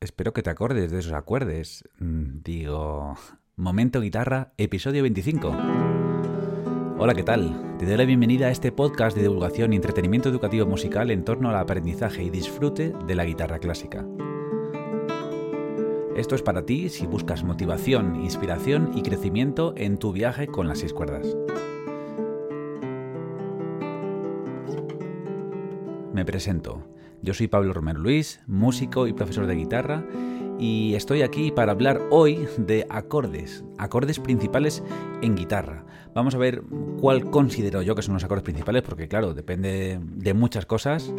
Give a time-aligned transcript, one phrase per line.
[0.00, 1.84] espero que te acordes de esos acuerdes.
[1.98, 3.14] Mm, digo,
[3.56, 5.52] Momento Guitarra, episodio 25.
[6.98, 7.76] Hola, ¿qué tal?
[7.78, 11.48] Te doy la bienvenida a este podcast de divulgación y entretenimiento educativo musical en torno
[11.48, 14.04] al aprendizaje y disfrute de la guitarra clásica.
[16.16, 20.80] Esto es para ti si buscas motivación, inspiración y crecimiento en tu viaje con las
[20.80, 21.36] seis cuerdas.
[26.12, 26.82] Me presento.
[27.22, 30.04] Yo soy Pablo Romero Luis, músico y profesor de guitarra,
[30.58, 34.82] y estoy aquí para hablar hoy de acordes, acordes principales
[35.22, 35.84] en guitarra.
[36.14, 36.62] Vamos a ver
[37.00, 41.12] cuál considero yo que son los acordes principales, porque claro, depende de muchas cosas.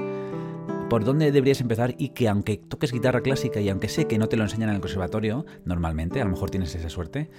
[0.89, 4.27] Por dónde deberías empezar y que aunque toques guitarra clásica y aunque sé que no
[4.27, 7.29] te lo enseñan en el conservatorio, normalmente, a lo mejor tienes esa suerte,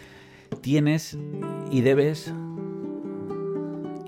[0.60, 1.18] tienes
[1.70, 2.32] y debes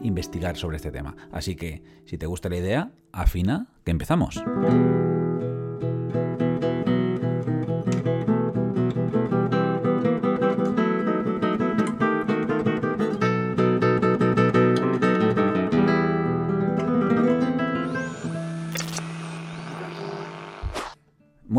[0.02, 1.16] investigar sobre este tema.
[1.30, 4.42] Así que, si te gusta la idea, afina, que empezamos.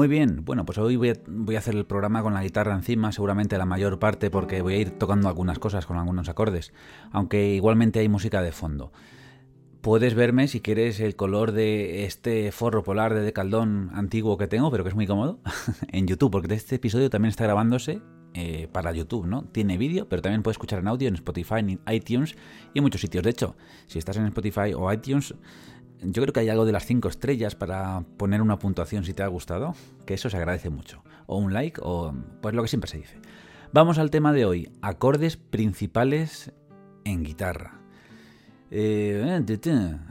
[0.04, 3.58] Muy bien, bueno, pues hoy voy a, hacer el programa con la guitarra encima, seguramente
[3.58, 6.74] la mayor parte, porque voy a ir tocando algunas cosas con algunos acordes,
[7.14, 8.92] aunque igualmente hay música de fondo.
[9.80, 14.70] Puedes verme si quieres el color de este forro polar de decaldón antiguo que tengo,
[14.72, 15.40] pero que es muy cómodo,
[15.88, 18.02] en YouTube, porque este episodio también está grabándose
[18.34, 19.46] eh, para YouTube, ¿no?
[19.54, 22.36] Tiene vídeo, pero también puedes escuchar en audio en Spotify, en iTunes
[22.74, 23.24] y en muchos sitios.
[23.24, 23.56] De hecho,
[23.88, 25.34] si estás en Spotify o iTunes,
[26.02, 29.24] yo creo que hay algo de las 5 estrellas para poner una puntuación si te
[29.24, 31.04] ha gustado, que eso se agradece mucho.
[31.26, 33.20] O un like, o pues lo que siempre se dice.
[33.72, 36.52] Vamos al tema de hoy, acordes principales
[37.06, 37.80] en guitarra.
[38.76, 39.42] Eh,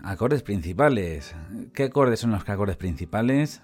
[0.05, 1.35] acordes principales.
[1.75, 3.61] ¿Qué acordes son los acordes principales?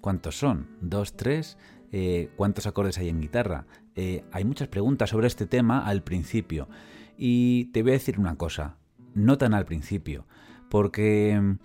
[0.00, 0.68] ¿Cuántos son?
[0.80, 1.56] ¿Dos, tres?
[1.92, 3.66] Eh, ¿Cuántos acordes hay en guitarra?
[3.94, 6.68] Eh, hay muchas preguntas sobre este tema al principio.
[7.16, 8.76] Y te voy a decir una cosa,
[9.14, 10.26] no tan al principio.
[10.74, 11.58] Porque mm,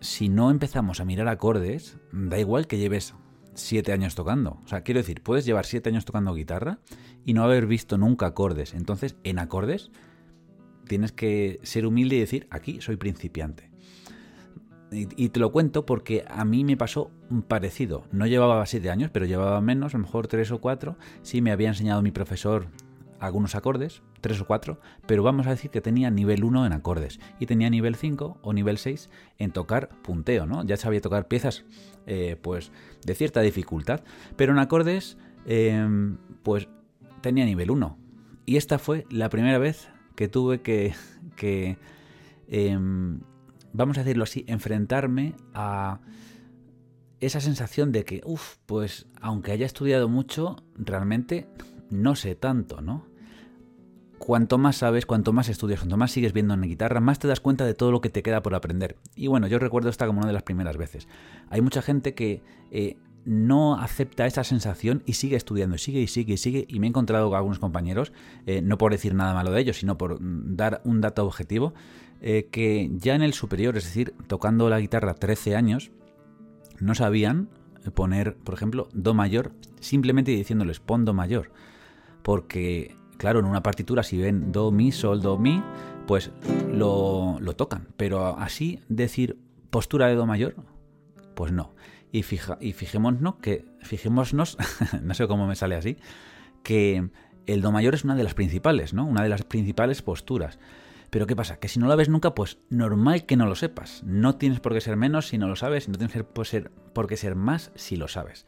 [0.00, 3.14] si no empezamos a mirar acordes, da igual que lleves
[3.52, 4.58] siete años tocando.
[4.64, 6.80] O sea, quiero decir, puedes llevar siete años tocando guitarra
[7.24, 8.74] y no haber visto nunca acordes.
[8.74, 9.92] Entonces, en acordes,
[10.88, 13.70] tienes que ser humilde y decir, aquí soy principiante.
[14.90, 17.12] Y, te lo cuento porque a mí me pasó
[17.46, 18.08] parecido.
[18.10, 20.96] No llevaba siete años, pero llevaba menos, a lo mejor tres o cuatro.
[21.22, 22.66] Sí, me había enseñado mi profesor
[23.20, 27.20] algunos acordes, tres o cuatro, pero vamos a decir que tenía nivel 1 en acordes
[27.38, 30.64] y tenía nivel 5 o nivel 6 en tocar punteo, ¿no?
[30.64, 31.64] Ya sabía tocar piezas
[32.06, 32.72] eh, pues
[33.04, 34.02] de cierta dificultad,
[34.36, 36.68] pero en acordes em, pues
[37.20, 37.98] tenía nivel 1.
[38.46, 40.94] Y esta fue la primera vez que tuve que,
[41.36, 41.78] que
[42.48, 43.20] em,
[43.72, 46.00] vamos a decirlo así, enfrentarme a
[47.20, 51.48] esa sensación de que, uff, pues aunque haya estudiado mucho, realmente
[51.94, 53.06] no sé tanto, ¿no?
[54.18, 57.28] Cuanto más sabes, cuanto más estudias, cuanto más sigues viendo en la guitarra, más te
[57.28, 58.96] das cuenta de todo lo que te queda por aprender.
[59.14, 61.08] Y bueno, yo recuerdo esta como una de las primeras veces.
[61.50, 66.34] Hay mucha gente que eh, no acepta esa sensación y sigue estudiando, sigue y sigue
[66.34, 66.64] y sigue.
[66.68, 68.12] Y me he encontrado con algunos compañeros,
[68.46, 71.74] eh, no por decir nada malo de ellos, sino por mm, dar un dato objetivo,
[72.22, 75.90] eh, que ya en el superior, es decir, tocando la guitarra 13 años,
[76.80, 77.48] no sabían
[77.94, 81.50] poner, por ejemplo, Do mayor, simplemente diciéndoles pon Do mayor
[82.24, 85.62] porque, claro, en una partitura si ven do, mi, sol, do, mi,
[86.06, 86.30] pues
[86.72, 87.88] lo, tocan.
[87.98, 90.56] Pero así decir postura de do mayor,
[91.34, 91.74] pues no.
[92.10, 94.34] Y, fija, y fijémonos que, fijémonos,
[95.02, 95.98] no sé cómo me sale así,
[96.62, 97.10] que
[97.46, 99.04] el do mayor es una de las principales, ¿no?
[99.04, 100.58] Una de las principales posturas.
[101.10, 101.58] Pero ¿qué pasa?
[101.58, 104.02] Que si no lo ves nunca, pues normal que no lo sepas.
[104.02, 107.06] No tienes por qué ser menos si no lo sabes, no tienes por, ser, por
[107.06, 108.46] qué ser más si lo sabes.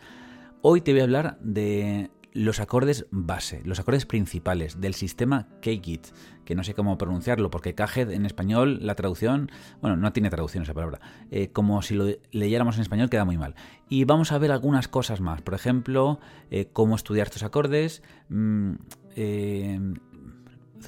[0.62, 6.08] Hoy te voy a hablar de los acordes base, los acordes principales del sistema K-Git,
[6.44, 10.62] que no sé cómo pronunciarlo, porque Kaged en español, la traducción, bueno, no tiene traducción
[10.62, 13.54] esa palabra, eh, como si lo leyéramos en español queda muy mal.
[13.88, 18.72] Y vamos a ver algunas cosas más, por ejemplo, eh, cómo estudiar estos acordes, mm,
[19.16, 19.94] eh,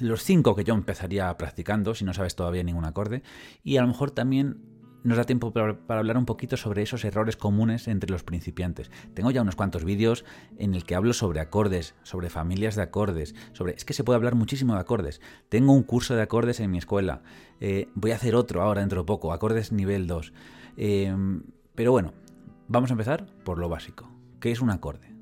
[0.01, 3.23] los cinco que yo empezaría practicando, si no sabes todavía ningún acorde,
[3.63, 4.61] y a lo mejor también
[5.09, 8.91] nos da tiempo para, hablar un poquito sobre esos errores comunes entre los principiantes.
[9.13, 10.23] Tengo ya unos cuantos vídeos
[10.57, 13.73] en el que hablo sobre acordes, sobre familias de acordes, sobre...
[13.73, 15.19] Es que se puede hablar muchísimo de acordes.
[15.49, 17.23] Tengo un curso de acordes en mi escuela.
[17.59, 20.31] Eh, voy a hacer otro ahora dentro de poco, acordes nivel 2.
[20.77, 21.13] Eh,
[21.73, 22.13] pero bueno,
[22.67, 24.09] vamos a empezar por lo básico.
[24.39, 25.15] ¿Qué es un acorde?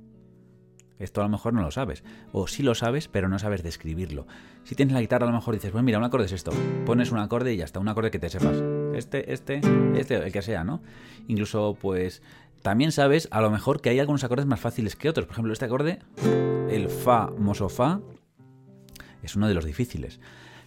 [0.99, 2.03] Esto a lo mejor no lo sabes.
[2.31, 4.27] O sí lo sabes, pero no sabes describirlo.
[4.63, 6.51] Si tienes la guitarra, a lo mejor dices, bueno, mira, un acorde es esto.
[6.85, 8.57] Pones un acorde y ya está, un acorde que te sepas.
[8.97, 9.61] Este, este,
[9.95, 10.81] este, el que sea, ¿no?
[11.27, 12.21] Incluso, pues,
[12.61, 15.25] También sabes, a lo mejor, que hay algunos acordes más fáciles que otros.
[15.25, 15.99] Por ejemplo, este acorde,
[16.69, 18.01] el Fa, Moso Fa,
[19.23, 20.19] es uno de los difíciles.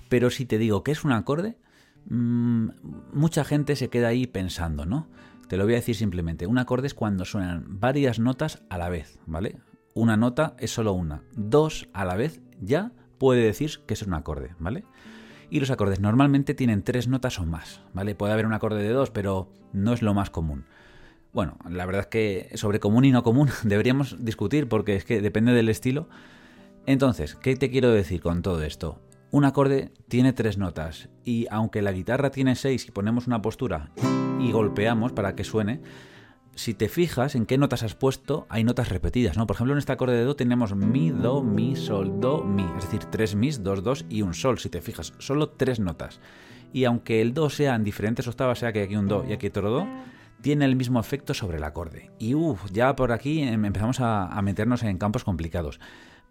[0.08, 1.58] Pero si te digo que es un acorde,
[2.06, 2.68] mmm,
[3.12, 5.08] mucha gente se queda ahí pensando, ¿no?
[5.48, 6.46] Te lo voy a decir simplemente.
[6.46, 9.58] Un acorde es cuando suenan varias notas a la vez, ¿vale?
[9.94, 11.22] Una nota es solo una.
[11.36, 14.84] Dos a la vez ya puede decir que es un acorde, ¿vale?
[15.50, 18.14] Y los acordes normalmente tienen tres notas o más, ¿vale?
[18.14, 20.64] Puede haber un acorde de dos, pero no es lo más común.
[21.32, 25.20] Bueno, la verdad es que sobre común y no común deberíamos discutir porque es que
[25.20, 26.08] depende del estilo.
[26.86, 29.00] Entonces, ¿qué te quiero decir con todo esto?
[29.32, 33.90] Un acorde tiene tres notas y aunque la guitarra tiene seis y ponemos una postura
[34.40, 35.80] y golpeamos para que suene,
[36.54, 39.46] si te fijas en qué notas has puesto, hay notas repetidas, ¿no?
[39.46, 42.64] Por ejemplo, en este acorde de Do tenemos Mi, Do, Mi, Sol, Do, Mi.
[42.76, 45.14] Es decir, tres Mis, dos Dos y un Sol, si te fijas.
[45.18, 46.20] Solo tres notas.
[46.72, 49.46] Y aunque el Do sea en diferentes octavas, sea que aquí un Do y aquí
[49.46, 49.86] otro Do,
[50.42, 52.10] tiene el mismo efecto sobre el acorde.
[52.18, 55.80] Y uff, ya por aquí em, empezamos a, a meternos en campos complicados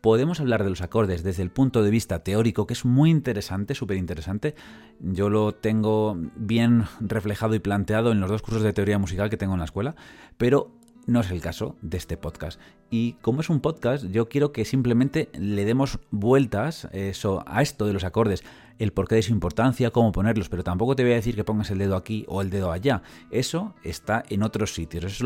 [0.01, 3.75] podemos hablar de los acordes desde el punto de vista teórico, que es muy interesante,
[3.75, 4.55] súper interesante.
[4.99, 9.37] Yo lo tengo bien reflejado y planteado en los dos cursos de teoría musical que
[9.37, 9.95] tengo en la escuela,
[10.37, 12.59] pero no es el caso de este podcast.
[12.89, 17.93] Y como es un podcast, yo quiero que simplemente le demos vueltas a esto de
[17.93, 18.43] los acordes,
[18.79, 21.69] el porqué de su importancia, cómo ponerlos, pero tampoco te voy a decir que pongas
[21.69, 23.03] el dedo aquí o el dedo allá.
[23.29, 25.21] Eso está en otros sitios.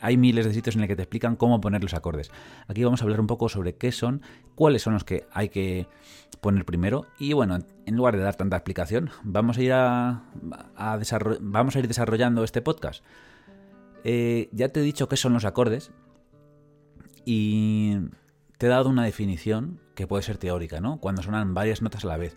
[0.00, 2.30] Hay miles de sitios en los que te explican cómo poner los acordes.
[2.66, 4.22] Aquí vamos a hablar un poco sobre qué son,
[4.54, 5.86] cuáles son los que hay que
[6.40, 7.06] poner primero.
[7.18, 10.24] Y bueno, en lugar de dar tanta explicación, vamos a ir a,
[11.40, 13.04] vamos a ir desarrollando este podcast.
[14.08, 15.90] Eh, ya te he dicho qué son los acordes
[17.24, 17.96] y
[18.56, 21.00] te he dado una definición que puede ser teórica, ¿no?
[21.00, 22.36] Cuando suenan varias notas a la vez.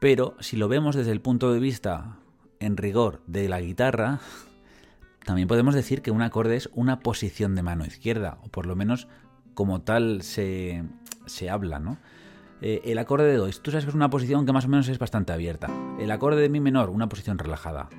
[0.00, 2.16] Pero si lo vemos desde el punto de vista,
[2.58, 4.20] en rigor, de la guitarra,
[5.26, 8.74] también podemos decir que un acorde es una posición de mano izquierda, o por lo
[8.74, 9.06] menos
[9.52, 10.84] como tal se,
[11.26, 11.98] se habla, ¿no?
[12.62, 14.88] Eh, el acorde de Do, tú sabes que es una posición que más o menos
[14.88, 15.68] es bastante abierta.
[16.00, 17.90] El acorde de Mi menor, una posición relajada.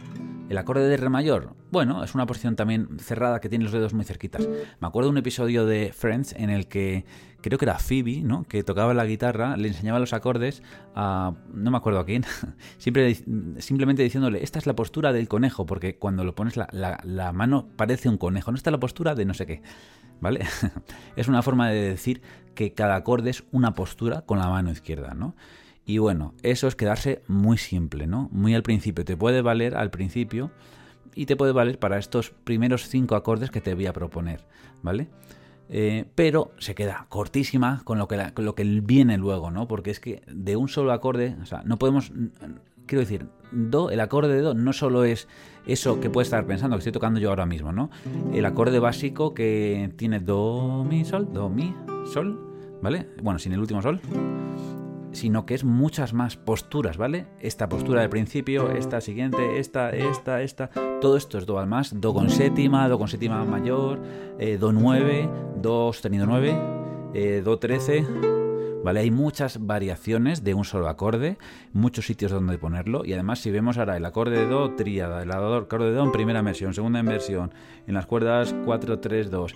[0.50, 3.94] El acorde de Re mayor, bueno, es una posición también cerrada que tiene los dedos
[3.94, 4.47] muy cerquitas.
[4.80, 7.03] Me acuerdo de un episodio de Friends en el que
[7.42, 8.44] creo que era Phoebe, ¿no?
[8.44, 10.62] Que tocaba la guitarra, le enseñaba los acordes
[10.95, 11.33] a.
[11.53, 12.25] no me acuerdo a quién,
[12.77, 17.68] simplemente diciéndole, esta es la postura del conejo, porque cuando lo pones la, la mano
[17.75, 19.62] parece un conejo, no está la postura de no sé qué.
[20.21, 20.45] ¿Vale?
[21.15, 22.21] es una forma de decir
[22.53, 25.36] que cada acorde es una postura con la mano izquierda, ¿no?
[25.86, 28.30] Y bueno, eso es quedarse muy simple, ¿no?
[28.32, 29.06] Muy al principio.
[29.06, 30.52] Te puede valer al principio
[31.14, 34.42] y te puede valer para estos primeros cinco acordes que te voy a proponer,
[34.82, 35.08] ¿vale?
[35.70, 39.68] Eh, pero se queda cortísima con lo, que lo que viene luego, ¿no?
[39.68, 42.12] Porque es que de un solo acorde, o sea, no podemos,
[42.86, 45.28] quiero decir, do, el acorde de do no solo es
[45.68, 47.90] eso que puede estar pensando, que estoy tocando yo ahora mismo, ¿no?
[48.34, 51.74] El acorde básico que tiene do, mi, sol, do, mi,
[52.12, 53.08] sol, ¿vale?
[53.24, 54.02] Bueno, sin el último sol
[55.16, 57.28] sino que es muchas más posturas, ¿vale?
[57.40, 60.70] Esta postura de principio, esta siguiente, esta, esta, esta,
[61.02, 64.00] todo esto es do al más, do con séptima, do con séptima mayor,
[64.40, 65.30] eh, do 9,
[65.62, 66.56] do sostenido 9,
[67.14, 68.06] eh, do 13,
[68.84, 69.00] ¿vale?
[69.00, 71.38] Hay muchas variaciones de un solo acorde,
[71.74, 75.32] muchos sitios donde ponerlo y además si vemos ahora el acorde de do, tríada, el
[75.32, 77.54] acorde de do en primera inversión, segunda inversión,
[77.88, 79.56] en las cuerdas 4, 3, 2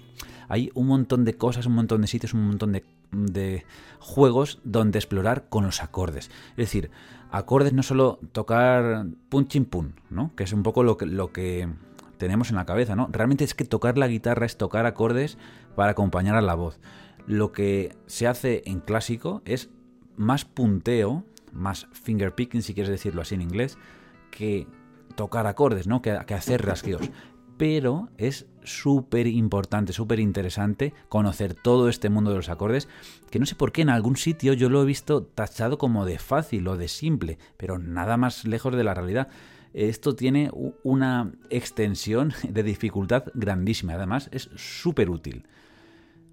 [0.50, 2.84] hay un montón de cosas, un montón de sitios, un montón de,
[4.00, 6.30] juegos donde explorar con los acordes.
[6.52, 6.92] Es decir,
[7.32, 10.34] acordes no solo tocar pun chin pun, ¿no?
[10.36, 11.70] Que es un poco lo que, lo que
[12.18, 13.08] tenemos en la cabeza, ¿no?
[13.12, 15.38] Realmente es que tocar la guitarra es tocar acordes
[15.76, 16.80] para acompañar a la voz.
[17.26, 19.70] Lo que se hace en clásico es
[20.18, 23.78] más punteo, más finger picking, si quieres decirlo así en inglés,
[24.32, 24.68] que
[25.16, 26.02] tocar acordes, ¿no?
[26.02, 27.10] Que, que hacer rasgueos
[27.60, 32.88] pero es súper importante, súper interesante conocer todo este mundo de los acordes,
[33.30, 36.20] que no sé por qué en algún sitio yo lo he visto tachado como de
[36.20, 39.28] fácil o de simple, pero nada más lejos de la realidad.
[39.74, 40.50] Esto tiene
[40.84, 45.46] una extensión de dificultad grandísima, además es súper útil.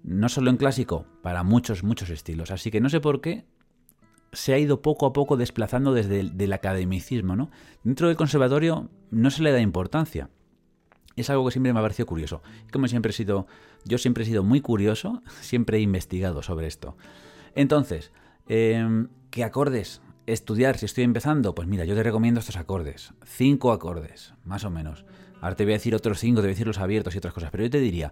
[0.03, 2.51] No solo en clásico, para muchos, muchos estilos.
[2.51, 3.43] Así que no sé por qué
[4.31, 7.51] se ha ido poco a poco desplazando desde el academicismo, ¿no?
[7.83, 10.29] Dentro del conservatorio no se le da importancia
[11.21, 12.41] es algo que siempre me ha parecido curioso.
[12.71, 13.47] Como siempre he sido,
[13.85, 16.97] yo siempre he sido muy curioso, siempre he investigado sobre esto.
[17.55, 18.11] Entonces,
[18.47, 21.55] em, ¿qué acordes estudiar si estoy empezando?
[21.55, 23.13] Pues mira, yo te recomiendo estos acordes.
[23.25, 25.05] Cinco acordes, más o menos.
[25.41, 27.33] Ahora te voy a decir otros cinco, te voy a decir los abiertos y otras
[27.33, 28.11] cosas, pero yo te diría,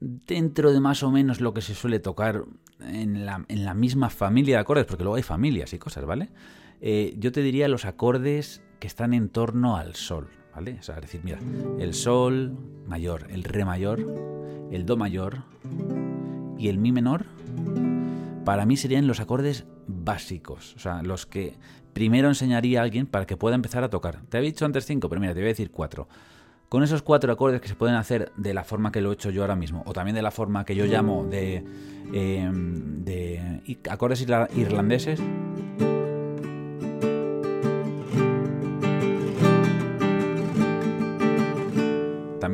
[0.00, 2.44] dentro de más o menos lo que se suele tocar
[2.80, 6.30] en la, misma familia de acordes, porque luego hay familias y cosas, ¿vale?
[6.80, 10.28] Eh, yo te diría los acordes que están en torno al sol,
[10.58, 10.76] ¿vale?
[10.80, 11.38] O sea, es decir, mira,
[11.78, 14.00] el sol mayor, el re mayor,
[14.72, 15.44] el do mayor
[16.58, 17.26] y el mi menor,
[18.44, 21.54] para mí serían los acordes básicos, o sea, los que
[21.92, 24.20] primero enseñaría a alguien para que pueda empezar a tocar.
[24.28, 26.08] Te había dicho antes cinco, pero mira, te voy a decir cuatro.
[26.68, 29.30] Con esos cuatro acordes que se pueden hacer de la forma que lo he hecho
[29.30, 31.62] yo ahora mismo, o también de la forma que yo llamo de,
[32.12, 35.20] em, de acordes irlandeses,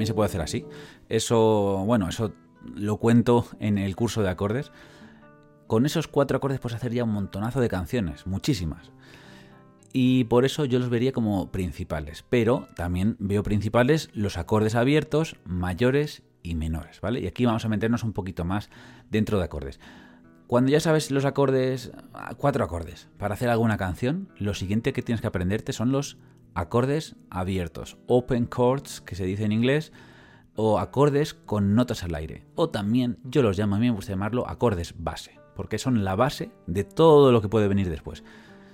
[0.06, 0.64] se puede hacer así.
[1.08, 2.32] Eso, bueno, eso
[2.74, 4.72] lo cuento en el curso de acordes.
[5.66, 8.92] Con esos cuatro acordes puedes hacer ya un montonazo de canciones, muchísimas
[9.96, 12.24] y por eso yo los vería como principales.
[12.28, 17.20] Pero también veo principales los acordes abiertos, mayores y menores, ¿vale?
[17.20, 18.70] Y aquí vamos a meternos un poquito más
[19.08, 19.78] dentro de acordes.
[20.48, 21.92] Cuando ya sabes los acordes,
[22.38, 26.18] cuatro acordes, para hacer alguna canción, lo siguiente que tienes que aprenderte son los
[26.54, 29.92] acordes abiertos, open chords, que se dice en inglés,
[30.56, 32.44] o acordes con notas al aire.
[32.54, 36.14] O también, yo los llamo, a mí me gusta llamarlo acordes base, porque son la
[36.14, 38.22] base de todo lo que puede venir después.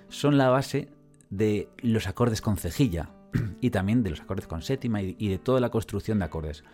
[0.08, 0.88] Son la base
[1.30, 3.10] de los acordes con cejilla
[3.60, 6.64] y también de los acordes con séptima y, de toda la construcción de acordes.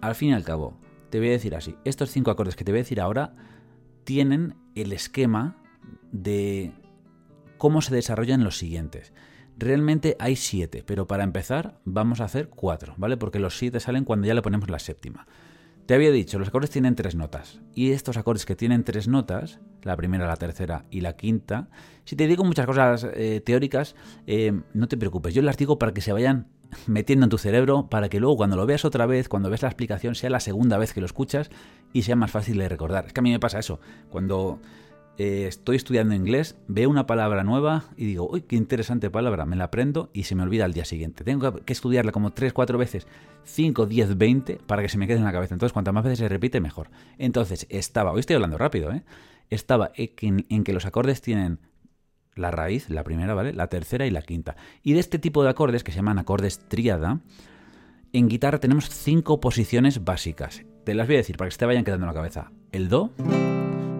[0.00, 0.76] Al fin y al cabo,
[1.10, 3.34] te voy a decir así, estos cinco acordes que te voy a decir ahora
[4.04, 5.56] tienen el esquema
[6.10, 6.72] de
[7.58, 9.12] cómo se desarrollan los siguientes.
[9.60, 13.18] Realmente hay siete, pero para empezar vamos a hacer cuatro, ¿vale?
[13.18, 15.26] Porque los siete salen cuando ya le ponemos la séptima.
[15.84, 17.60] Te había dicho, los acordes tienen tres notas.
[17.74, 21.68] Y estos acordes que tienen tres notas, la primera, la tercera y la quinta,
[22.06, 25.34] si te digo muchas cosas eh, teóricas, eh, no te preocupes.
[25.34, 26.46] Yo las digo para que se vayan
[26.86, 29.68] metiendo en tu cerebro, para que luego cuando lo veas otra vez, cuando ves la
[29.68, 31.50] explicación, sea la segunda vez que lo escuchas
[31.92, 33.08] y sea más fácil de recordar.
[33.08, 33.78] Es que a mí me pasa eso.
[34.08, 34.58] Cuando
[35.22, 39.54] eh, estoy estudiando inglés, veo una palabra nueva y digo, uy, qué interesante palabra, me
[39.54, 41.24] la aprendo y se me olvida al día siguiente.
[41.24, 43.06] Tengo que estudiarla como 3, 4 veces,
[43.44, 45.54] 5, 10, 20 para que se me quede en la cabeza.
[45.54, 46.88] Entonces, cuantas más veces se repite, mejor.
[47.18, 49.02] Entonces, estaba, hoy estoy hablando rápido, ¿eh?
[49.50, 51.58] Estaba en, que los acordes tienen
[52.34, 53.52] la raíz, la primera, ¿vale?
[53.52, 54.56] La tercera y la quinta.
[54.82, 57.20] Y de este tipo de acordes, que se llaman acordes tríada,
[58.14, 60.64] en guitarra tenemos cinco posiciones básicas.
[60.84, 62.52] Te las voy a decir para que se te vayan quedando en la cabeza.
[62.72, 63.10] El Do,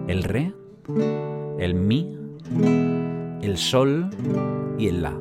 [0.07, 0.55] el Re,
[1.59, 2.17] el Mi,
[3.41, 4.09] el Sol
[4.77, 5.17] y el La.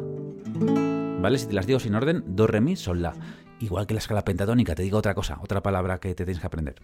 [1.21, 1.39] ¿Vale?
[1.39, 3.15] Si te las digo sin orden, Do, Re, Mi, Sol, La.
[3.61, 6.47] Igual que la escala pentatónica, te digo otra cosa, otra palabra que te tienes que
[6.47, 6.77] aprender.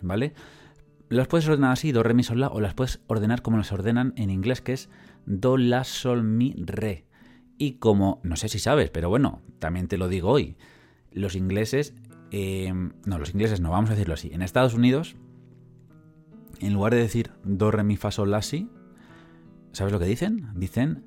[0.00, 0.34] ¿Vale?
[1.08, 3.72] Las puedes ordenar así, Do, Re, Mi, Sol, La, o las puedes ordenar como las
[3.72, 4.88] ordenan en inglés, que es
[5.26, 7.06] Do, La, Sol, Mi, Re.
[7.58, 10.56] Y como, no sé si sabes, pero bueno, también te lo digo hoy,
[11.12, 11.94] los ingleses,
[12.30, 12.72] eh,
[13.04, 15.16] no, los ingleses no, vamos a decirlo así, en Estados Unidos
[16.66, 18.68] en lugar de decir do, re, mi, fa, sol, la, si,
[19.72, 20.48] ¿sabes lo que dicen?
[20.54, 21.04] Dicen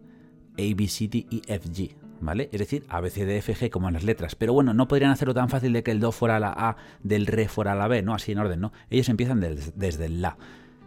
[0.57, 2.49] A, B, C, D, E, F, G, ¿vale?
[2.51, 4.35] Es decir, A, B, C, D, F, G como en las letras.
[4.35, 7.25] Pero bueno, no podrían hacerlo tan fácil de que el do fuera la A, del
[7.27, 8.13] re fuera la B, ¿no?
[8.13, 8.73] Así en orden, ¿no?
[8.89, 10.37] Ellos empiezan desde el la.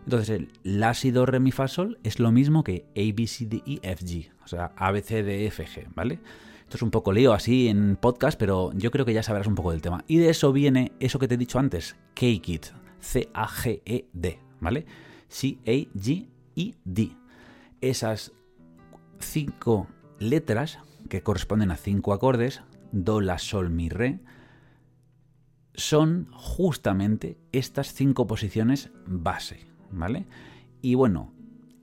[0.05, 3.27] Entonces, el la, si, do, re, mi, fa, sol es lo mismo que A, B,
[3.27, 4.31] C, D, E, F, G.
[4.45, 6.21] O sea, A, B, C, D, F, G, ¿vale?
[6.69, 9.55] Esto es un poco lío así en podcast, pero yo creo que ya sabrás un
[9.55, 10.05] poco del tema.
[10.07, 12.61] Y de eso viene eso que te he dicho antes, Cake
[13.01, 14.87] C-A-G-E-D, ¿vale?
[15.29, 17.17] C-A-G-E-D.
[17.81, 18.33] Esas
[19.21, 19.89] cinco
[20.19, 22.63] letras que corresponden a cinco acordes,
[22.93, 24.21] do, la, sol, mi, re,
[25.75, 30.27] son justamente estas cinco posiciones base, ¿vale?
[30.83, 31.33] Y bueno,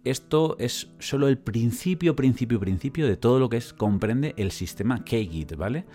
[0.03, 5.03] esto es solo el principio, principio, principio de todo lo que es, comprende el sistema
[5.03, 5.85] K-Git, ¿vale?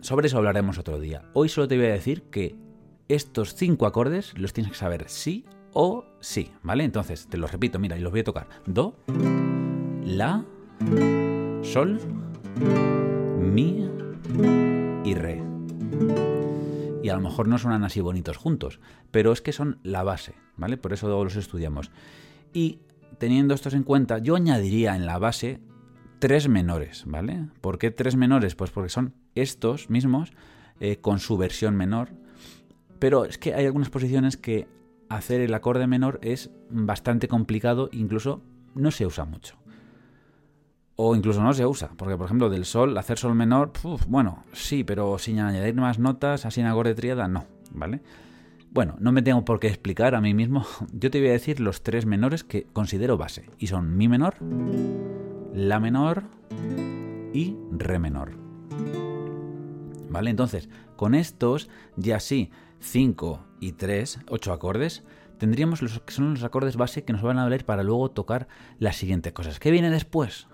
[0.00, 1.22] Sobre eso hablaremos otro día.
[1.32, 2.56] Hoy solo te voy a decir que
[3.08, 6.84] estos cinco acordes los tienes que saber sí o sí, ¿vale?
[6.84, 8.48] Entonces, te los repito, mira, y los voy a tocar.
[8.66, 8.96] Do,
[10.04, 10.44] La,
[11.62, 12.00] Sol,
[13.38, 13.88] Mi
[15.04, 15.42] y Re.
[17.02, 20.34] Y a lo mejor no suenan así bonitos juntos, pero es que son la base,
[20.56, 20.76] ¿vale?
[20.76, 21.90] Por eso los estudiamos.
[22.52, 22.80] Y
[23.18, 25.60] teniendo estos en cuenta, yo añadiría en la base
[26.18, 27.46] tres menores, ¿vale?
[27.60, 28.54] ¿Por qué tres menores?
[28.54, 30.32] Pues porque son estos mismos
[30.80, 32.10] eh, con su versión menor.
[32.98, 34.68] Pero es que hay algunas posiciones que
[35.10, 38.42] hacer el acorde menor es bastante complicado, incluso
[38.74, 39.56] no se usa mucho.
[40.96, 43.72] O incluso no se usa, porque por ejemplo del sol, hacer sol menor,
[44.06, 48.00] bueno, sí, pero sin añadir más notas, así en acorde triada, no, ¿vale?
[48.70, 51.58] Bueno, no me tengo por qué explicar a mí mismo, yo te voy a decir
[51.58, 54.36] los tres menores que considero base, y son mi menor,
[55.52, 56.24] la menor
[57.32, 59.09] y re menor.
[60.10, 60.30] ¿Vale?
[60.30, 62.50] Entonces, con estos ya sí
[62.80, 65.04] 5 y 3, 8 acordes,
[65.38, 68.48] tendríamos los que son los acordes base que nos van a valer para luego tocar
[68.78, 69.58] las siguientes cosas.
[69.58, 70.48] ¿Qué viene después?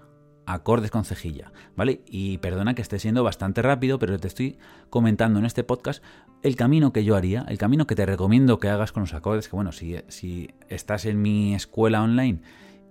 [0.46, 2.02] acordes con cejilla, ¿vale?
[2.06, 4.58] Y perdona que esté siendo bastante rápido, pero te estoy
[4.90, 6.02] comentando en este podcast
[6.42, 9.48] el camino que yo haría, el camino que te recomiendo que hagas con los acordes,
[9.48, 12.42] que bueno, si, si estás en mi escuela online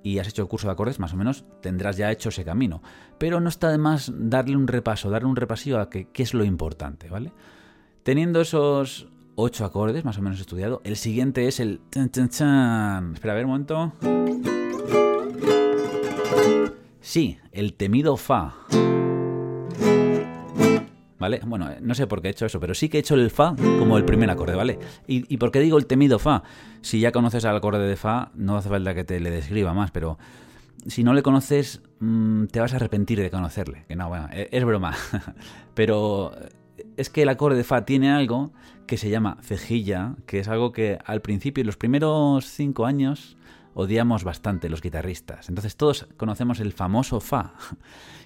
[0.05, 2.83] y has hecho el curso de acordes, más o menos tendrás ya hecho ese camino.
[3.17, 6.45] Pero no está de más darle un repaso, darle un repasillo a qué es lo
[6.45, 7.33] importante, ¿vale?
[8.03, 11.81] Teniendo esos ocho acordes más o menos estudiado, el siguiente es el...
[11.89, 13.93] Espera, a ver un momento.
[17.01, 18.53] Sí, el temido Fa.
[21.25, 21.41] ¿Vale?
[21.43, 23.55] Bueno, no sé por qué he hecho eso, pero sí que he hecho el Fa
[23.79, 24.77] como el primer acorde, ¿vale?
[25.07, 26.43] ¿Y, por qué digo el temido Fa?
[26.81, 29.89] Si ya conoces al acorde de Fa, no hace falta que te le describa más,
[29.89, 30.19] pero
[30.85, 33.85] si no le conoces, mm, te vas a arrepentir de conocerle.
[33.87, 34.93] Que no, bueno, e, es broma.
[35.73, 36.31] pero
[36.95, 38.51] es que el acorde de Fa tiene algo
[38.85, 43.35] que se llama cejilla, que es algo que al principio, los primeros cinco años,
[43.75, 45.49] odiamos bastante los guitarristas.
[45.49, 47.53] Entonces todos conocemos el famoso Fa.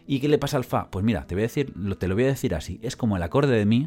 [0.07, 0.89] ¿Y qué le pasa al Fa?
[0.89, 2.79] Pues mira, te voy a decir, te lo voy a decir así.
[2.81, 3.85] Es como el acorde de Mi,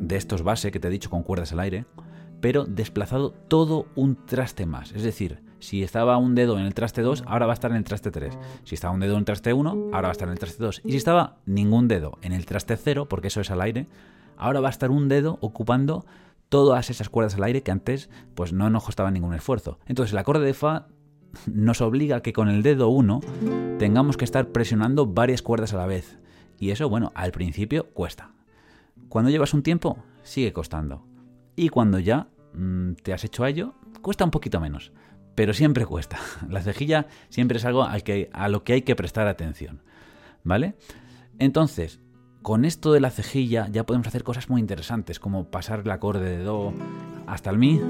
[0.00, 1.86] de estos base que te he dicho con cuerdas al aire,
[2.40, 4.92] pero desplazado todo un traste más.
[4.92, 7.78] Es decir, si estaba un dedo en el traste 2, ahora va a estar en
[7.78, 8.36] el traste 3.
[8.64, 10.62] Si estaba un dedo en el traste 1, ahora va a estar en el traste
[10.62, 10.82] 2.
[10.84, 13.86] Y si estaba ningún dedo en el traste 0, porque eso es al aire,
[14.36, 16.04] ahora va a estar un dedo ocupando
[16.54, 19.80] todas esas cuerdas al aire que antes pues no nos costaba ningún esfuerzo.
[19.86, 20.86] Entonces el acorde de Fa
[21.52, 23.22] nos obliga a que con el dedo 1
[23.80, 26.16] tengamos que estar presionando varias cuerdas a la vez.
[26.60, 28.30] Y eso, bueno, al principio cuesta.
[29.08, 31.04] Cuando llevas un tiempo, sigue costando.
[31.56, 34.92] Y cuando ya mm, te has hecho a ello, cuesta un poquito menos
[35.34, 36.20] pero siempre cuesta.
[36.48, 39.82] La cejilla siempre es algo al que, a lo que hay que prestar atención.
[40.44, 40.76] ¿Vale?
[41.40, 41.98] Entonces,
[42.44, 46.36] con esto de la cejilla ya podemos hacer cosas muy interesantes, como pasar el acorde
[46.36, 46.74] de Do
[47.26, 47.80] hasta el Mi,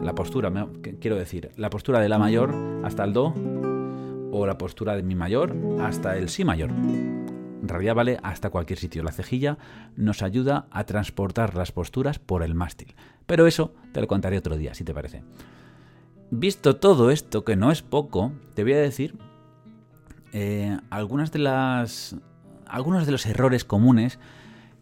[0.00, 0.52] la postura,
[1.00, 3.34] quiero decir, la postura de La mayor hasta el Do,
[4.30, 6.70] o la postura de Mi mayor hasta el Si mayor.
[6.70, 9.02] En realidad vale hasta cualquier sitio.
[9.02, 9.58] La cejilla
[9.96, 12.94] nos ayuda a transportar las posturas por el mástil.
[13.26, 15.24] Pero eso te lo contaré otro día, si te parece.
[16.30, 19.18] Visto todo esto, que no es poco, te voy a decir
[20.32, 22.14] eh, algunas de las.
[22.68, 24.18] Algunos de los errores comunes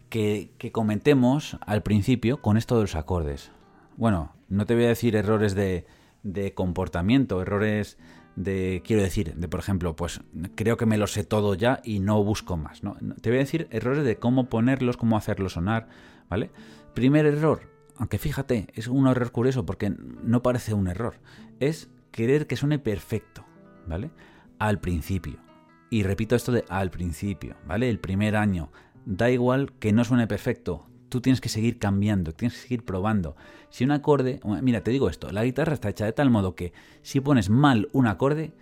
[0.09, 3.51] que, cometemos al principio con esto de los acordes.
[3.97, 5.85] Bueno, no te voy a decir errores de,
[6.23, 7.97] de comportamiento, errores
[8.35, 10.21] de, quiero decir, de por ejemplo, pues
[10.55, 12.97] creo que me lo sé todo ya y no busco más, ¿no?
[13.21, 15.87] Te voy a decir errores de cómo ponerlos, cómo hacerlos sonar,
[16.29, 16.51] ¿vale?
[16.93, 21.15] Primer error, aunque fíjate, es un error curioso porque no parece un error,
[21.59, 23.45] es querer que suene perfecto,
[23.87, 24.11] ¿vale?
[24.59, 25.44] Al principio.
[25.89, 27.89] Y repito esto de al principio, ¿vale?
[27.89, 28.71] El primer año.
[29.05, 33.35] Da igual que no suene perfecto, tú tienes que seguir cambiando, tienes que seguir probando.
[33.69, 36.73] Si un acorde, mira, te digo esto, la guitarra está hecha de tal modo que
[37.03, 38.53] si pones mal un acorde,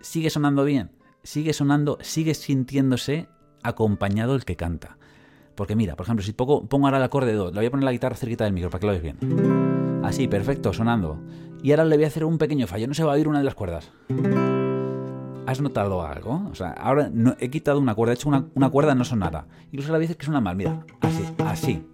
[0.00, 3.28] sigue sonando bien, sigue sonando, sigue sintiéndose
[3.62, 4.96] acompañado el que canta.
[5.54, 7.92] Porque mira, por ejemplo, si pongo, ahora el acorde Do, le voy a poner la
[7.92, 10.00] guitarra cerquita del micro para que lo veas bien.
[10.02, 11.22] Así, perfecto, sonando.
[11.62, 13.38] Y ahora le voy a hacer un pequeño fallo, no se va a oír una
[13.38, 13.90] de las cuerdas.
[15.50, 16.48] ¿Has notado algo?
[16.52, 17.10] O sea, ahora
[17.40, 19.48] he quitado una cuerda, he hecho una, una cuerda no sonada.
[19.72, 21.84] Incluso la veces que suena mal, mira, así, así.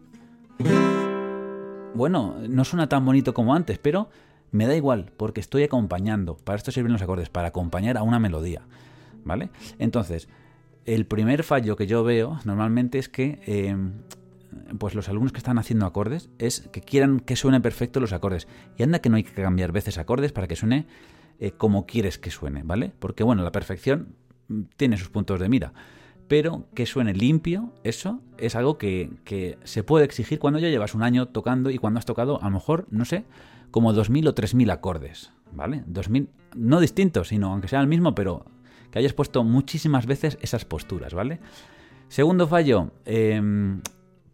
[1.94, 4.10] Bueno, no suena tan bonito como antes, pero
[4.50, 6.36] me da igual, porque estoy acompañando.
[6.36, 8.60] Para esto sirven los acordes, para acompañar a una melodía.
[9.24, 9.48] ¿Vale?
[9.78, 10.28] Entonces,
[10.84, 13.92] el primer fallo que yo veo normalmente es que em,
[14.78, 18.48] pues los alumnos que están haciendo acordes es que quieran que suene perfecto los acordes.
[18.76, 20.84] Y anda que no hay que cambiar veces acordes para que suene
[21.38, 22.92] eh, como quieres que suene, ¿vale?
[22.98, 24.16] Porque bueno, la perfección
[24.48, 25.72] mm, tiene sus puntos de mira.
[26.28, 30.94] Pero que suene limpio, eso es algo que, que se puede exigir cuando ya llevas
[30.94, 33.24] un año tocando y cuando has tocado, a lo mejor, no sé,
[33.70, 35.84] como 2.000 o 3.000 acordes, ¿vale?
[35.86, 38.44] 2.000, no distintos, sino aunque sea el mismo, pero
[38.90, 41.40] que hayas puesto muchísimas veces esas posturas, ¿vale?
[42.08, 43.82] Segundo fallo, em,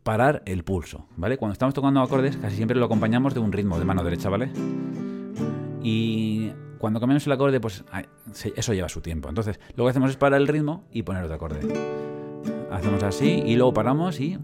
[0.02, 1.38] parar el pulso, ¿vale?
[1.38, 4.50] Cuando estamos tocando acordes casi siempre lo acompañamos de un ritmo de mano derecha, ¿vale?
[5.82, 6.52] Y
[6.83, 7.85] cuando cambiamos el acorde, pues
[8.57, 9.29] eso lleva su tiempo.
[9.29, 11.61] Entonces, lo que hacemos es parar el ritmo y poner otro acorde.
[12.73, 14.37] Hacemos así y luego paramos y...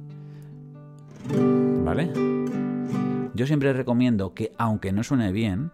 [1.85, 2.12] ¿Vale?
[3.35, 5.72] Yo siempre recomiendo que, aunque no suene bien,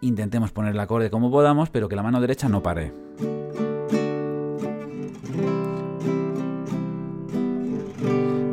[0.00, 2.94] intentemos poner el acorde como podamos, pero que la mano derecha no pare.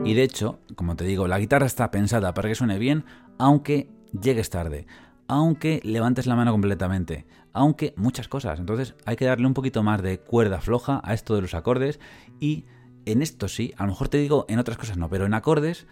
[0.04, 3.06] Y de hecho, como te digo, la guitarra está pensada para que suene bien,
[3.38, 4.88] aunque llegues tarde,
[5.32, 8.60] aunque levantes la mano completamente, aunque muchas cosas.
[8.60, 12.02] Entonces hay que darle un poquito más de cuerda floja a esto de los acordes
[12.42, 12.66] y
[13.06, 15.88] en esto sí, a lo mejor te digo, en otras cosas no, pero en acordes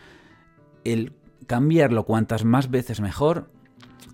[0.83, 1.13] el
[1.47, 3.49] cambiarlo cuantas más veces mejor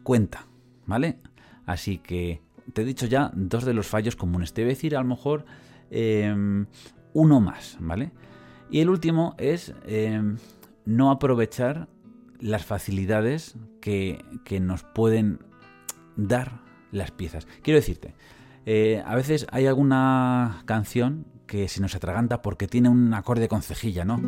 [0.04, 0.46] cuenta,
[0.86, 1.18] ¿vale?
[1.66, 4.54] Así que te he dicho ya dos de los fallos comunes.
[4.54, 5.48] Te voy a decir a lo mejor
[5.90, 6.68] em,
[7.14, 8.12] uno más, ¿vale?
[8.70, 10.38] Y el último es em,
[10.86, 11.88] no aprovechar
[12.40, 14.24] las facilidades que,
[14.62, 15.40] nos pueden
[16.16, 17.48] dar las piezas.
[17.62, 18.16] Quiero decirte,
[18.66, 23.62] eh, a veces hay alguna canción que se nos atraganta porque tiene un acorde con
[23.62, 24.20] cejilla, ¿no?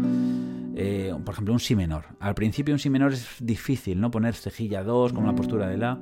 [0.76, 2.06] Eh, por ejemplo, un si menor.
[2.20, 4.12] Al principio un si menor es difícil, ¿no?
[4.12, 6.00] Poner cejilla 2 con la postura de la,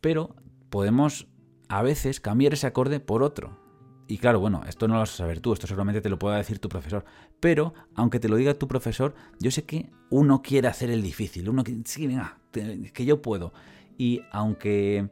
[0.00, 0.36] pero
[0.68, 1.26] podemos
[1.68, 3.67] a veces cambiar ese acorde por otro.
[4.10, 6.38] Y claro, bueno, esto no lo vas a saber tú, esto solamente te lo puede
[6.38, 7.04] decir tu profesor.
[7.40, 11.48] Pero, aunque te lo diga tu profesor, yo sé que uno quiere hacer el difícil,
[11.50, 13.52] uno que, sí, venga, que yo puedo.
[13.98, 15.10] Y aunque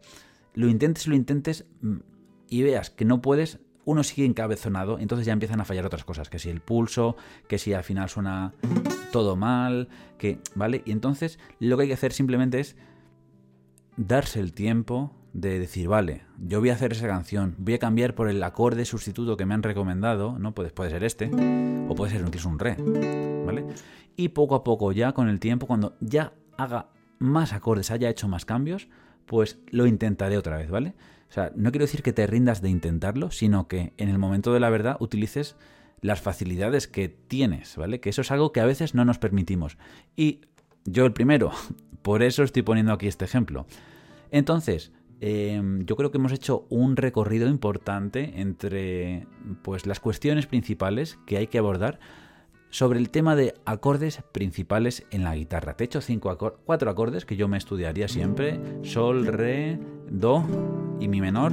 [0.55, 1.97] lo intentes, lo intentes mm,
[2.49, 6.31] y veas que no puedes, uno sigue encabezonado, entonces ya empiezan a fallar otras cosas,
[6.31, 7.17] que si el pulso,
[7.49, 8.55] que si al final suena
[9.13, 10.83] todo mal, que, ¿vale?
[10.87, 12.77] Y entonces lo que hay que hacer simplemente es
[13.99, 18.14] darse el tiempo, de decir, vale, yo voy a hacer esa canción, voy a cambiar
[18.14, 20.55] por el acorde sustituto que me han recomendado, ¿no?
[20.55, 21.27] Puede, puede ser este,
[21.88, 22.77] o puede ser incluso un re,
[23.44, 23.66] ¿vale?
[24.16, 28.29] Y poco a poco, ya con el tiempo, cuando ya haga más acordes, haya hecho
[28.29, 28.88] más cambios,
[29.27, 30.94] pues lo intentaré otra vez, ¿vale?
[31.29, 34.55] O sea, no quiero decir que te rindas de intentarlo, sino que en el momento
[34.55, 35.57] de la verdad utilices
[36.01, 38.01] las facilidades que tienes, ¿vale?
[38.01, 39.77] Que eso es algo que a veces no nos permitimos.
[40.16, 40.40] Y
[40.87, 41.51] yo el primero,
[42.01, 43.66] por eso estoy poniendo aquí este ejemplo.
[44.31, 49.26] Entonces, Em, yo creo que hemos hecho un recorrido importante entre
[49.62, 51.98] pues, las cuestiones principales que hay que abordar
[52.68, 55.74] sobre el tema de acordes principales en la guitarra.
[55.74, 59.79] Te he hecho cinco cuatro acordes que yo me estudiaría siempre: Sol, Re,
[60.11, 60.44] Do
[61.00, 61.52] y Mi menor.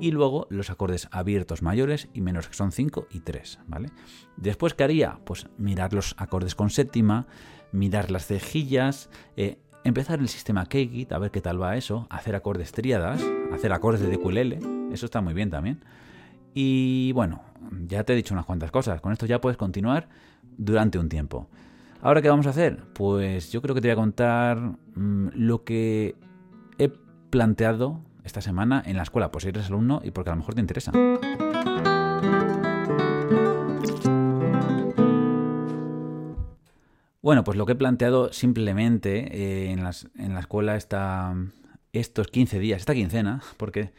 [0.00, 3.88] Y luego los acordes abiertos mayores y menores, que son 5 y 3, ¿vale?
[4.36, 5.20] Después, ¿qué haría?
[5.24, 7.26] Pues mirar los acordes con séptima,
[7.72, 12.34] mirar las cejillas, eh, empezar el sistema K-Git, a ver qué tal va eso, hacer
[12.34, 14.58] acordes tríadas, hacer acordes de ukulele,
[14.90, 15.80] eso está muy bien también.
[16.54, 17.42] Y bueno,
[17.86, 20.08] ya te he dicho unas cuantas cosas, con esto ya puedes continuar
[20.56, 21.48] durante un tiempo.
[22.00, 22.82] Ahora, ¿qué vamos a hacer?
[22.94, 26.16] Pues yo creo que te voy a contar mm, lo que
[26.78, 26.90] he
[27.30, 30.54] planteado esta semana en la escuela, por si eres alumno y porque a lo mejor
[30.54, 30.92] te interesa.
[37.24, 39.82] Bueno, pues lo que he planteado simplemente eh, en,
[40.34, 41.34] la escuela está
[41.94, 43.92] estos 15 días, esta quincena, porque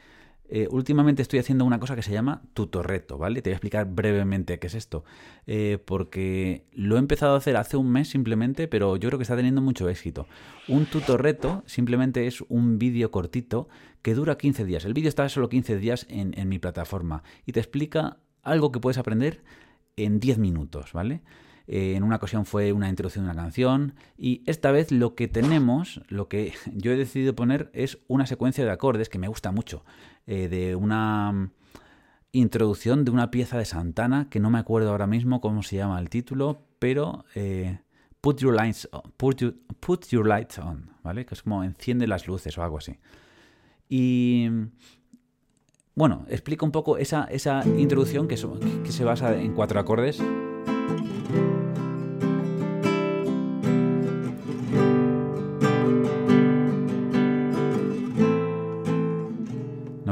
[0.47, 3.41] eh, últimamente estoy haciendo una cosa que se llama tutorreto, ¿vale?
[3.41, 5.05] Te voy a explicar brevemente qué es esto,
[5.47, 9.23] eh, porque lo he empezado a hacer hace un mes simplemente, pero yo creo que
[9.23, 10.27] está teniendo mucho éxito.
[10.67, 13.67] Un tutorreto simplemente es un vídeo cortito
[14.03, 14.85] que dura 15 días.
[14.85, 18.79] El vídeo está solo 15 días en, en mi plataforma y te explica algo que
[18.79, 19.41] puedes aprender
[19.95, 21.23] en 10 minutos, ¿vale?
[21.67, 26.01] En una ocasión fue una introducción de una canción y esta vez lo que tenemos,
[26.07, 29.83] lo que yo he decidido poner es una secuencia de acordes que me gusta mucho,
[30.27, 31.51] eh, de una mm,
[32.33, 35.99] introducción de una pieza de Santana que no me acuerdo ahora mismo cómo se llama
[35.99, 37.79] el título, pero eh,
[38.21, 41.25] put, your lights on, put, your lights on, ¿vale?
[41.25, 42.99] Que es como enciende las luces o algo así.
[43.87, 44.49] Y
[45.95, 50.21] bueno, explico un poco esa, esa introducción que se basa en cuatro acordes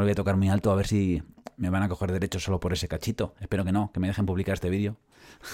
[0.04, 1.24] voy a tocar muy alto a ver si
[1.58, 3.36] me van a coger derechos solo por ese cachito.
[3.40, 4.98] Espero que no, que me dejen publicar este vídeo.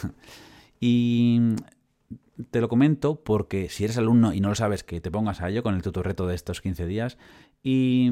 [0.80, 1.40] y
[2.52, 5.50] te lo comento porque si eres alumno y no lo sabes, que te pongas a
[5.50, 7.18] ello con el tutorreto de estos 15 días.
[7.64, 8.12] Y,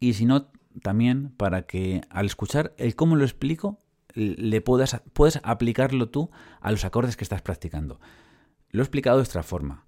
[0.00, 0.48] y si no,
[0.82, 3.80] también para que al escuchar el cómo lo explico,
[4.14, 8.00] le puedas, puedes aplicarlo tú a los acordes que estás practicando.
[8.70, 9.83] Lo he explicado de esta forma.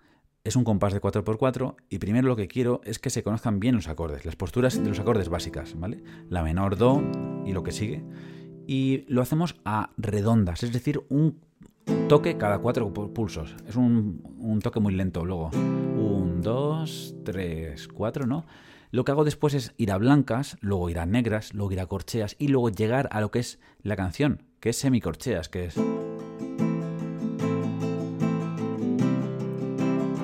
[0.46, 3.74] Es un compás de 4x4 y primero lo que quiero es que se conozcan bien
[3.74, 6.04] los acordes, las posturas de los acordes básicas, ¿vale?
[6.30, 7.02] La menor, do
[7.44, 8.04] y lo que sigue.
[8.64, 11.40] Y lo hacemos a redondas, es decir, un
[12.08, 13.56] toque cada cuatro pulsos.
[13.66, 15.50] Es un, un toque muy lento luego.
[15.50, 18.46] Un, dos, tres, cuatro, ¿no?
[18.92, 21.86] Lo que hago después es ir a blancas, luego ir a negras, luego ir a
[21.86, 25.74] corcheas y luego llegar a lo que es la canción, que es semicorcheas, que es...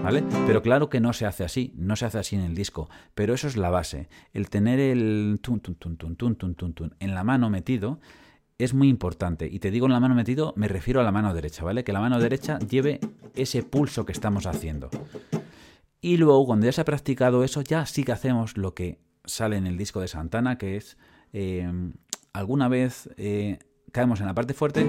[0.03, 0.25] ¿Vale?
[0.47, 3.35] Pero claro que no se hace así, no se hace así en el disco, pero
[3.35, 4.09] eso es la base.
[4.33, 8.01] El tener el tun, tun, tun, tun, tun, tun, tun, en la mano metido
[8.59, 9.49] es muy importante.
[9.51, 11.85] Y te digo en la mano metido, me refiero a la mano derecha, ¿vale?
[11.85, 13.01] Que la mano derecha lleve
[13.35, 14.91] ese pulso que estamos haciendo.
[16.01, 19.57] Y luego, cuando ya se ha practicado eso, ya sí que hacemos lo que sale
[19.57, 20.99] en el disco de Santana, que es
[21.33, 21.71] eh,
[22.33, 23.61] alguna vez eh,
[23.93, 24.85] caemos en la parte fuerte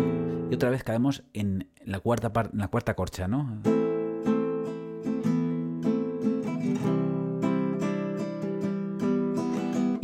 [0.49, 3.61] y otra vez caemos en la cuarta, en la cuarta corcha, ¿no?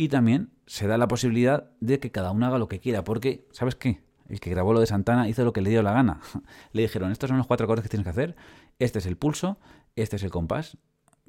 [0.00, 3.46] Y también se da la posibilidad de que cada uno haga lo que quiera, porque,
[3.52, 4.00] ¿sabes qué?
[4.30, 6.22] El que grabó lo de Santana hizo lo que le dio la gana.
[6.72, 8.34] Le dijeron, estos son los cuatro acordes que tienes que hacer,
[8.78, 9.58] este es el pulso,
[9.96, 10.78] este es el compás,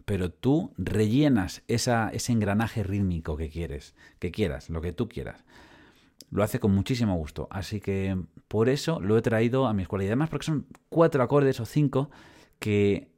[0.05, 5.43] pero tú rellenas esa, ese engranaje rítmico que quieres, que quieras, lo que tú quieras.
[6.29, 7.49] Lo hace con muchísimo gusto.
[7.51, 10.05] Así que por eso lo he traído a mi escuela.
[10.05, 12.09] Y además porque son cuatro acordes o cinco
[12.59, 13.11] que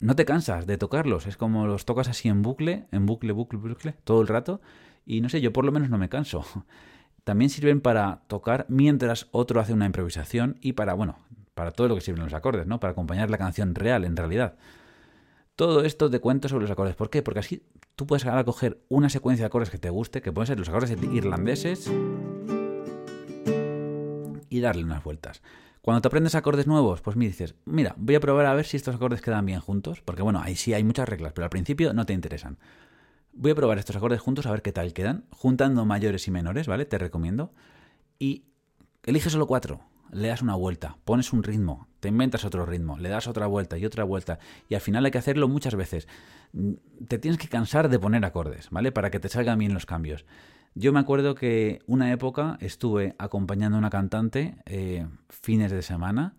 [0.00, 1.26] no te cansas de tocarlos.
[1.26, 4.60] Es como los tocas así en bucle, en bucle, bucle, bucle, todo el rato.
[5.04, 6.44] Y no sé, yo por lo menos no me canso.
[7.24, 11.18] También sirven para tocar mientras otro hace una improvisación y para, bueno,
[11.54, 12.80] para todo lo que sirven los acordes, ¿no?
[12.80, 14.56] Para acompañar la canción real, en realidad.
[15.56, 16.94] Todo esto te cuento sobre los acordes.
[16.94, 17.22] ¿Por qué?
[17.22, 17.62] Porque así
[17.96, 20.68] tú puedes ahora coger una secuencia de acordes que te guste, que pueden ser los
[20.68, 21.90] acordes irlandeses,
[24.48, 25.42] y darle unas vueltas.
[25.88, 28.76] Cuando te aprendes acordes nuevos, pues me dices, mira, voy a probar a ver si
[28.76, 31.94] estos acordes quedan bien juntos, porque bueno, ahí sí hay muchas reglas, pero al principio
[31.94, 32.58] no te interesan.
[33.32, 36.66] Voy a probar estos acordes juntos a ver qué tal quedan, juntando mayores y menores,
[36.66, 36.84] ¿vale?
[36.84, 37.54] Te recomiendo.
[38.18, 38.44] Y
[39.06, 39.80] elige solo cuatro
[40.12, 43.78] le das una vuelta, pones un ritmo, te inventas otro ritmo, le das otra vuelta
[43.78, 46.08] y otra vuelta, y al final hay que hacerlo muchas veces.
[47.08, 48.92] Te tienes que cansar de poner acordes, ¿vale?
[48.92, 50.24] Para que te salgan bien los cambios.
[50.74, 56.36] Yo me acuerdo que una época estuve acompañando a una cantante eh, fines de semana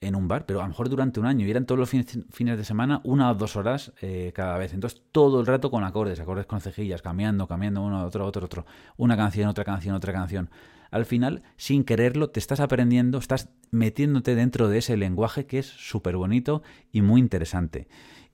[0.00, 2.58] en un bar, pero a lo mejor durante un año, y eran todos los fines
[2.58, 4.74] de semana, una o dos horas eh, cada vez.
[4.74, 8.66] Entonces, todo el rato con acordes, acordes con cejillas, cambiando, cambiando uno, otro, otro, otro,
[8.96, 10.50] una canción, otra canción, otra canción
[10.90, 15.66] al final, sin quererlo, te estás aprendiendo, estás metiéndote dentro de ese lenguaje que es
[15.66, 17.88] súper bonito y muy interesante.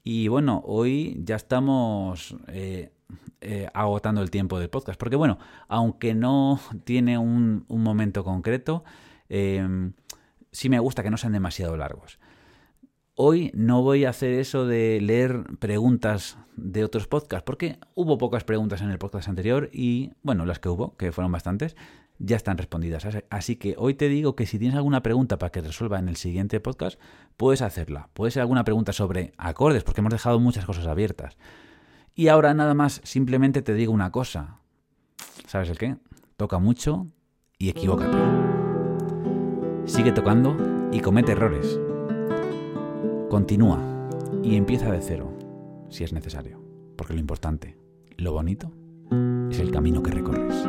[0.04, 2.92] Y bueno, hoy ya estamos eh,
[3.40, 8.84] eh, agotando el tiempo del podcast, porque bueno, aunque no tiene un, momento concreto,
[9.28, 9.92] em,
[10.50, 12.18] sí me gusta que no sean demasiado largos.
[13.14, 18.44] Hoy no voy a hacer eso de leer preguntas de otros podcasts, porque hubo pocas
[18.44, 21.76] preguntas en el podcast anterior y, bueno, las que hubo, que fueron bastantes,
[22.18, 23.06] ya están respondidas.
[23.30, 26.16] Así que hoy te digo que si tienes alguna pregunta para que resuelva en el
[26.16, 27.00] siguiente podcast,
[27.36, 28.08] puedes hacerla.
[28.14, 31.36] Puede ser alguna pregunta sobre acordes, porque hemos dejado muchas cosas abiertas.
[32.14, 34.58] Y ahora nada más, simplemente te digo una cosa.
[35.46, 35.96] ¿Sabes el qué?
[36.36, 37.06] Toca mucho
[37.58, 38.18] y equivócate.
[39.86, 40.56] Sigue tocando
[40.92, 41.80] y comete errores.
[43.30, 43.80] Continúa
[44.42, 45.32] y empieza de cero,
[45.88, 46.62] si es necesario.
[46.96, 47.78] Porque lo importante,
[48.18, 48.70] lo bonito,
[49.50, 50.66] es el camino que recorres.